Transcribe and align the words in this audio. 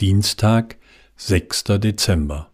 Dienstag, 0.00 0.76
6. 1.16 1.64
Dezember. 1.80 2.52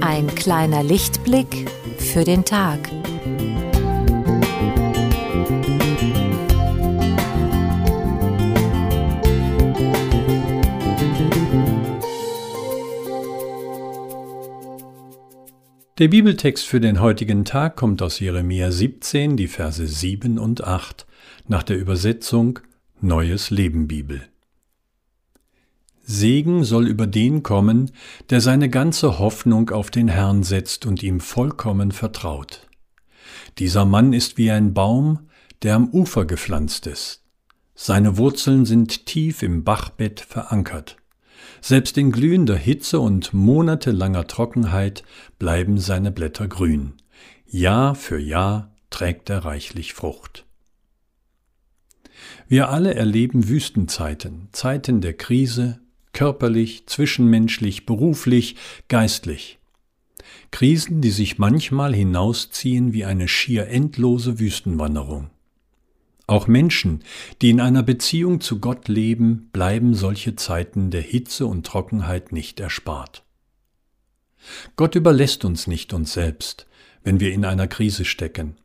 Ein 0.00 0.34
kleiner 0.34 0.82
Lichtblick 0.82 1.70
für 1.98 2.24
den 2.24 2.46
Tag. 2.46 2.78
Der 15.98 16.08
Bibeltext 16.08 16.64
für 16.64 16.80
den 16.80 17.02
heutigen 17.02 17.44
Tag 17.44 17.76
kommt 17.76 18.00
aus 18.00 18.18
Jeremia 18.18 18.72
17, 18.72 19.36
die 19.36 19.46
Verse 19.46 19.86
7 19.86 20.38
und 20.38 20.64
8, 20.64 21.06
nach 21.48 21.62
der 21.62 21.78
Übersetzung 21.78 22.60
Neues 23.02 23.50
Leben 23.50 23.88
Bibel. 23.88 24.22
Segen 26.02 26.64
soll 26.64 26.88
über 26.88 27.06
den 27.06 27.42
kommen, 27.42 27.90
der 28.30 28.40
seine 28.40 28.70
ganze 28.70 29.18
Hoffnung 29.18 29.68
auf 29.68 29.90
den 29.90 30.08
Herrn 30.08 30.44
setzt 30.44 30.86
und 30.86 31.02
ihm 31.02 31.20
vollkommen 31.20 31.92
vertraut. 31.92 32.66
Dieser 33.58 33.84
Mann 33.84 34.14
ist 34.14 34.38
wie 34.38 34.50
ein 34.50 34.72
Baum, 34.72 35.28
der 35.60 35.74
am 35.74 35.90
Ufer 35.90 36.24
gepflanzt 36.24 36.86
ist. 36.86 37.22
Seine 37.74 38.16
Wurzeln 38.16 38.64
sind 38.64 39.04
tief 39.04 39.42
im 39.42 39.62
Bachbett 39.62 40.20
verankert. 40.20 40.96
Selbst 41.60 41.96
in 41.98 42.12
glühender 42.12 42.56
Hitze 42.56 43.00
und 43.00 43.32
monatelanger 43.32 44.26
Trockenheit 44.26 45.04
bleiben 45.38 45.78
seine 45.78 46.10
Blätter 46.10 46.48
grün. 46.48 46.94
Jahr 47.46 47.94
für 47.94 48.18
Jahr 48.18 48.74
trägt 48.90 49.30
er 49.30 49.44
reichlich 49.44 49.94
Frucht. 49.94 50.46
Wir 52.48 52.68
alle 52.68 52.94
erleben 52.94 53.48
Wüstenzeiten, 53.48 54.48
Zeiten 54.52 55.00
der 55.00 55.14
Krise, 55.14 55.80
körperlich, 56.12 56.86
zwischenmenschlich, 56.86 57.86
beruflich, 57.86 58.56
geistlich. 58.88 59.58
Krisen, 60.50 61.00
die 61.00 61.10
sich 61.10 61.38
manchmal 61.38 61.94
hinausziehen 61.94 62.92
wie 62.92 63.04
eine 63.04 63.28
schier 63.28 63.68
endlose 63.68 64.38
Wüstenwanderung. 64.38 65.30
Auch 66.26 66.46
Menschen, 66.46 67.02
die 67.40 67.50
in 67.50 67.60
einer 67.60 67.82
Beziehung 67.82 68.40
zu 68.40 68.60
Gott 68.60 68.88
leben, 68.88 69.50
bleiben 69.52 69.94
solche 69.94 70.36
Zeiten 70.36 70.90
der 70.90 71.02
Hitze 71.02 71.46
und 71.46 71.66
Trockenheit 71.66 72.32
nicht 72.32 72.60
erspart. 72.60 73.24
Gott 74.76 74.94
überlässt 74.94 75.44
uns 75.44 75.66
nicht 75.66 75.92
uns 75.92 76.12
selbst, 76.12 76.66
wenn 77.02 77.20
wir 77.20 77.32
in 77.32 77.44
einer 77.44 77.68
Krise 77.68 78.04
stecken. 78.04 78.56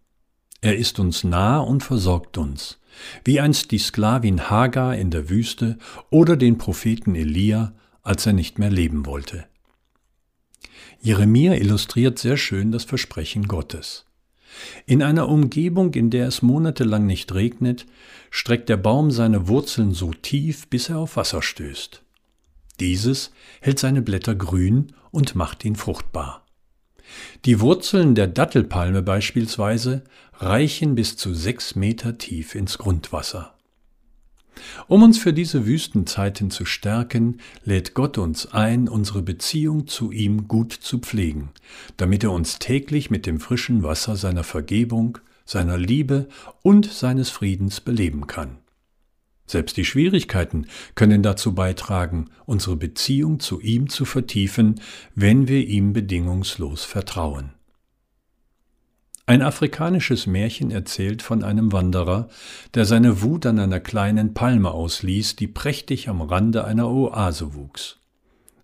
Er 0.61 0.78
ist 0.78 1.00
uns 1.00 1.23
nah 1.23 1.59
und 1.59 1.83
versorgt 1.83 2.38
uns, 2.38 2.80
wie 3.23 3.39
einst 3.39 3.72
die 3.72 3.78
Sklavin 3.78 4.50
Hagar 4.50 4.95
in 4.95 5.11
der 5.11 5.30
Wüste 5.30 5.78
oder 6.09 6.35
den 6.35 6.58
Propheten 6.58 7.16
Elia, 7.16 7.73
als 8.02 8.25
er 8.25 8.33
nicht 8.33 8.58
mehr 8.58 8.72
leben 8.72 9.05
wollte. 9.05 9.45
Jeremia 11.00 11.53
illustriert 11.53 12.17
sehr 12.17 12.38
schön 12.38 12.72
das 12.72 12.85
Versprechen 12.85 13.47
Gottes. 13.47 14.06
In 14.86 15.03
einer 15.03 15.30
Umgebung, 15.30 15.94
in 15.94 16.09
der 16.09 16.28
es 16.28 16.42
monatelang 16.42 17.06
nicht 17.06 17.34
regnet, 17.34 17.86
streckt 18.31 18.70
der 18.70 18.78
Baum 18.78 19.12
seine 19.12 19.48
Wurzeln 19.48 19.94
so 19.94 20.14
tief, 20.14 20.67
bis 20.67 20.90
er 20.90 21.00
auf 21.00 21.17
Wasser 21.17 21.42
stößt. 21.42 22.03
Dieses 22.80 23.31
hält 23.62 23.80
seine 23.80 24.02
Blätter 24.02 24.36
grün 24.36 24.94
und 25.12 25.36
macht 25.36 25.66
ihn 25.66 25.75
fruchtbar. 25.75 26.45
Die 27.45 27.59
Wurzeln 27.59 28.16
der 28.16 28.28
Dattelpalme 28.28 29.02
beispielsweise 29.02 30.03
reichen 30.34 30.95
bis 30.95 31.18
zu 31.18 31.34
sechs 31.34 31.75
Meter 31.75 32.18
tief 32.18 32.53
ins 32.53 32.78
Grundwasser. 32.78 33.56
Um 34.88 35.03
uns 35.03 35.17
für 35.17 35.33
diese 35.33 35.66
Wüstenzeiten 35.66 36.51
zu 36.51 36.66
stärken, 36.66 37.40
lädt 37.63 37.94
Gott 37.94 38.18
uns 38.18 38.47
ein, 38.47 38.88
unsere 38.88 39.22
Beziehung 39.22 39.88
zu 39.88 40.12
ihm 40.12 40.47
gut 40.47 40.73
zu 40.73 41.00
pflegen, 41.00 41.50
damit 41.97 42.23
er 42.23 42.31
uns 42.31 42.59
täglich 42.59 43.09
mit 43.09 43.25
dem 43.25 43.40
frischen 43.40 43.84
Wasser 43.84 44.16
seiner 44.16 44.44
Vergebung, 44.44 45.18
seiner 45.45 45.78
Liebe 45.78 46.28
und 46.62 46.91
seines 46.91 47.29
Friedens 47.29 47.81
beleben 47.81 48.28
kann. 48.28 48.57
Selbst 49.47 49.78
die 49.78 49.85
Schwierigkeiten 49.85 50.68
können 50.94 51.24
dazu 51.24 51.56
beitragen, 51.56 52.29
unsere 52.45 52.75
Beziehung 52.75 53.39
zu 53.39 53.62
ihm 53.62 53.89
zu 53.89 54.03
vertiefen, 54.03 54.81
wenn 55.16 55.47
wir 55.47 55.66
ihm 55.66 55.94
bedingungslos 55.94 56.84
vertrauen. 56.84 57.56
Ein 59.29 59.41
afrikanisches 59.41 60.25
Märchen 60.25 60.71
erzählt 60.71 61.21
von 61.21 61.43
einem 61.43 61.73
Wanderer, 61.73 62.29
der 62.75 62.85
seine 62.85 63.21
Wut 63.21 63.45
an 63.45 63.59
einer 63.59 63.81
kleinen 63.81 64.33
Palme 64.33 64.71
ausließ, 64.71 65.35
die 65.35 65.47
prächtig 65.47 66.07
am 66.07 66.21
Rande 66.21 66.63
einer 66.63 66.89
Oase 66.89 67.53
wuchs. 67.53 67.99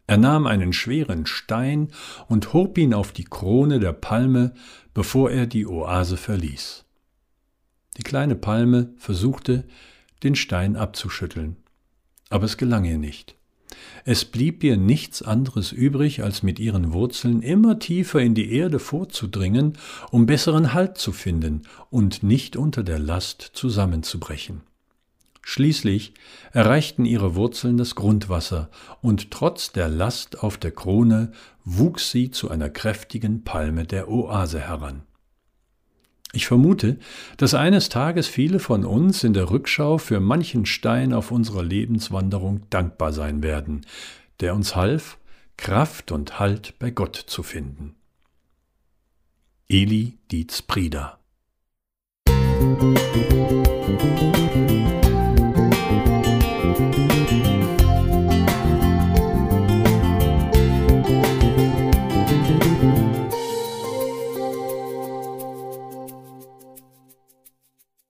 Er 0.07 0.15
nahm 0.15 0.47
einen 0.47 0.71
schweren 0.71 1.25
Stein 1.25 1.89
und 2.29 2.53
hob 2.53 2.77
ihn 2.77 2.93
auf 2.93 3.11
die 3.11 3.25
Krone 3.25 3.81
der 3.81 3.91
Palme, 3.91 4.53
bevor 4.93 5.31
er 5.31 5.47
die 5.47 5.67
Oase 5.67 6.15
verließ. 6.15 6.85
Die 7.97 8.03
kleine 8.03 8.35
Palme 8.35 8.93
versuchte, 8.95 9.65
den 10.23 10.35
Stein 10.35 10.77
abzuschütteln, 10.77 11.57
aber 12.29 12.45
es 12.45 12.55
gelang 12.55 12.85
ihr 12.85 12.97
nicht. 12.97 13.35
Es 14.05 14.25
blieb 14.25 14.63
ihr 14.63 14.77
nichts 14.77 15.21
anderes 15.21 15.71
übrig, 15.71 16.23
als 16.23 16.43
mit 16.43 16.59
ihren 16.59 16.93
Wurzeln 16.93 17.41
immer 17.41 17.79
tiefer 17.79 18.19
in 18.19 18.35
die 18.35 18.51
Erde 18.51 18.79
vorzudringen, 18.79 19.77
um 20.11 20.25
besseren 20.25 20.73
Halt 20.73 20.97
zu 20.97 21.11
finden 21.11 21.63
und 21.89 22.23
nicht 22.23 22.55
unter 22.55 22.83
der 22.83 22.99
Last 22.99 23.41
zusammenzubrechen. 23.53 24.61
Schließlich 25.45 26.13
erreichten 26.53 27.03
ihre 27.03 27.35
Wurzeln 27.35 27.77
das 27.77 27.95
Grundwasser, 27.95 28.69
und 29.01 29.29
trotz 29.29 29.73
der 29.73 29.89
Last 29.89 30.41
auf 30.41 30.57
der 30.57 30.71
Krone 30.71 31.33
wuchs 31.65 32.11
sie 32.11 32.31
zu 32.31 32.49
einer 32.49 32.69
kräftigen 32.69 33.43
Palme 33.43 33.85
der 33.85 34.09
Oase 34.09 34.61
heran. 34.61 35.03
Ich 36.35 36.47
vermute, 36.47 36.97
dass 37.37 37.53
eines 37.53 37.89
Tages 37.89 38.27
viele 38.27 38.57
von 38.57 38.85
uns 38.85 39.23
in 39.23 39.33
der 39.33 39.51
Rückschau 39.51 39.99
für 39.99 40.19
manchen 40.19 40.65
Stein 40.65 41.13
auf 41.13 41.29
unserer 41.29 41.63
Lebenswanderung 41.63 42.67
dankbar 42.71 43.13
sein 43.13 43.43
werden, 43.43 43.85
der 44.39 44.55
uns 44.55 44.75
half, 44.75 45.19
Kraft 45.57 46.11
und 46.11 46.39
Halt 46.39 46.73
bei 46.79 46.89
Gott 46.89 47.15
zu 47.15 47.43
finden. 47.43 47.95
Eli 49.69 50.17
Dietz 50.31 50.63
Prieder 50.63 51.19
Musik 52.59 54.42